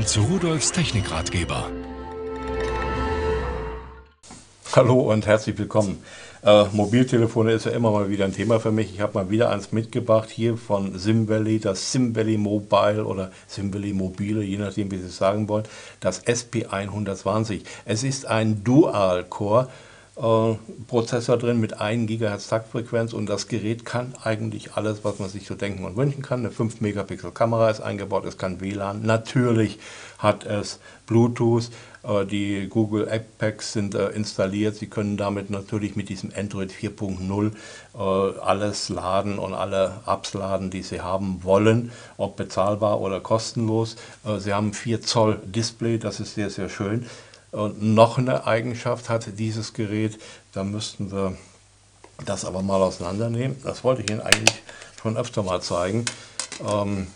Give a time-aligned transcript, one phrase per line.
[0.00, 1.70] Willkommen zu Rudolfs Technikratgeber.
[4.72, 6.02] Hallo und herzlich willkommen.
[6.42, 8.94] Äh, Mobiltelefone ist ja immer mal wieder ein Thema für mich.
[8.94, 14.42] Ich habe mal wieder eins mitgebracht hier von SimValley, das SimValley Mobile oder SimValley Mobile,
[14.42, 15.64] je nachdem wie Sie es sagen wollen,
[16.00, 17.60] das SP120.
[17.84, 19.68] Es ist ein Dual-Core
[20.86, 25.46] Prozessor drin mit 1 GHz Taktfrequenz und das Gerät kann eigentlich alles, was man sich
[25.46, 26.40] so denken und wünschen kann.
[26.40, 29.78] Eine 5 Megapixel Kamera ist eingebaut, es kann WLAN, natürlich
[30.18, 31.70] hat es Bluetooth,
[32.02, 34.76] äh, die Google App Packs sind äh, installiert.
[34.76, 37.52] Sie können damit natürlich mit diesem Android 4.0
[37.92, 43.96] alles laden und alle Apps laden, die Sie haben wollen, ob bezahlbar oder kostenlos.
[44.38, 47.06] Sie haben 4 Zoll Display, das ist sehr, sehr schön.
[47.52, 50.18] Und noch eine Eigenschaft hat dieses Gerät,
[50.52, 51.36] da müssten wir
[52.24, 53.56] das aber mal auseinandernehmen.
[53.64, 54.62] Das wollte ich Ihnen eigentlich
[55.00, 56.04] schon öfter mal zeigen.
[56.66, 57.06] Ähm,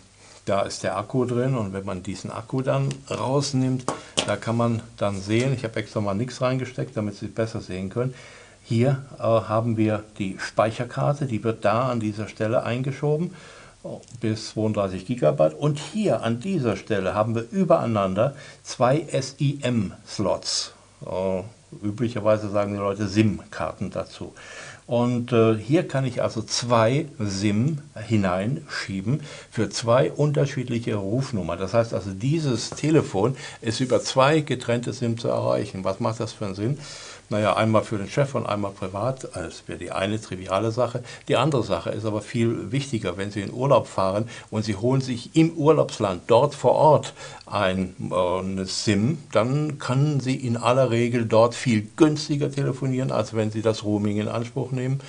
[0.46, 3.84] da ist der Akku drin und wenn man diesen Akku dann rausnimmt,
[4.26, 7.60] da kann man dann sehen, ich habe extra mal nichts reingesteckt, damit Sie es besser
[7.60, 8.14] sehen können.
[8.62, 13.34] Hier äh, haben wir die Speicherkarte, die wird da an dieser Stelle eingeschoben
[14.20, 15.54] bis 32 GB.
[15.58, 20.72] Und hier an dieser Stelle haben wir übereinander zwei SIM-Slots.
[21.82, 24.32] Üblicherweise sagen die Leute SIM-Karten dazu.
[24.86, 29.20] Und äh, hier kann ich also zwei SIM hineinschieben
[29.50, 31.58] für zwei unterschiedliche Rufnummern.
[31.58, 35.84] Das heißt also, dieses Telefon ist über zwei getrennte SIM zu erreichen.
[35.84, 36.78] Was macht das für einen Sinn?
[37.30, 39.28] Naja, einmal für den Chef und einmal privat.
[39.34, 41.02] Das wäre die eine triviale Sache.
[41.28, 45.00] Die andere Sache ist aber viel wichtiger, wenn Sie in Urlaub fahren und Sie holen
[45.00, 47.14] sich im Urlaubsland dort vor Ort
[47.46, 53.32] ein äh, eine SIM, dann können Sie in aller Regel dort viel günstiger telefonieren, als
[53.32, 55.00] wenn Sie das Roaming in Anspruch nehmen.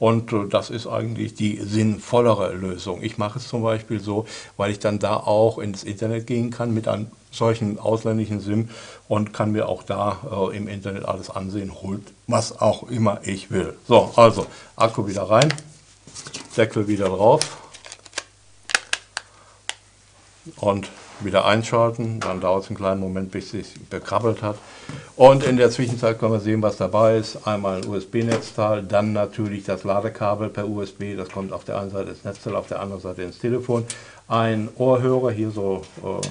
[0.00, 3.00] Und äh, das ist eigentlich die sinnvollere Lösung.
[3.00, 6.74] Ich mache es zum Beispiel so, weil ich dann da auch ins Internet gehen kann
[6.74, 8.70] mit einem solchen ausländischen SIM
[9.06, 13.52] und kann mir auch da äh, im Internet alles ansehen, holt was auch immer ich
[13.52, 13.74] will.
[13.86, 15.54] So, also Akku wieder rein,
[16.56, 17.69] Deckel wieder drauf
[20.58, 20.88] und
[21.20, 22.20] wieder einschalten.
[22.20, 24.56] Dann dauert es einen kleinen Moment, bis es sich bekrabbelt hat.
[25.16, 27.46] Und in der Zwischenzeit können wir sehen, was dabei ist.
[27.46, 31.16] Einmal ein USB-Netzteil, dann natürlich das Ladekabel per USB.
[31.16, 33.84] Das kommt auf der einen Seite ins Netzteil, auf der anderen Seite ins Telefon.
[34.28, 36.26] Ein Ohrhörer, hier so äh,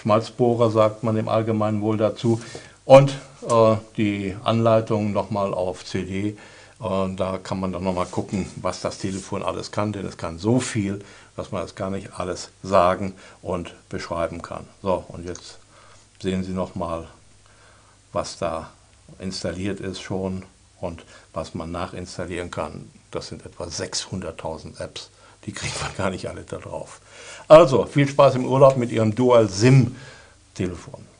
[0.00, 2.40] Schmalzbohrer sagt man im Allgemeinen wohl dazu.
[2.84, 3.10] Und
[3.48, 6.36] äh, die Anleitung nochmal auf CD.
[6.78, 10.38] Und da kann man dann nochmal gucken, was das Telefon alles kann, denn es kann
[10.38, 11.02] so viel,
[11.34, 14.66] dass man es gar nicht alles sagen und beschreiben kann.
[14.82, 15.58] So, und jetzt
[16.20, 17.06] sehen Sie nochmal,
[18.12, 18.70] was da
[19.18, 20.44] installiert ist schon
[20.80, 22.90] und was man nachinstallieren kann.
[23.10, 25.10] Das sind etwa 600.000 Apps,
[25.46, 27.00] die kriegt man gar nicht alle da drauf.
[27.48, 31.15] Also, viel Spaß im Urlaub mit Ihrem Dual-SIM-Telefon.